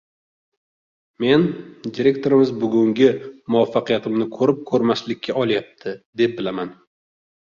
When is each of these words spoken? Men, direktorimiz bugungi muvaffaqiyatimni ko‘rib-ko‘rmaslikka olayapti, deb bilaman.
Men, 1.23 1.43
direktorimiz 1.97 2.53
bugungi 2.63 3.09
muvaffaqiyatimni 3.55 4.27
ko‘rib-ko‘rmaslikka 4.39 5.37
olayapti, 5.43 5.95
deb 6.23 6.35
bilaman. 6.41 6.73